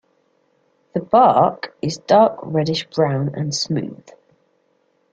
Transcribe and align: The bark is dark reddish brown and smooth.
The 0.95 0.99
bark 0.99 1.77
is 1.79 1.99
dark 1.99 2.39
reddish 2.41 2.87
brown 2.89 3.35
and 3.35 3.53
smooth. 3.53 4.09